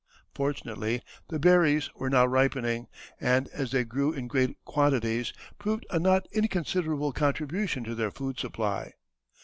[0.33, 2.87] Fortunately, the berries were now ripening,
[3.19, 8.39] and, as they grew in great quantities, proved a not inconsiderable contribution to their food
[8.39, 8.93] supply.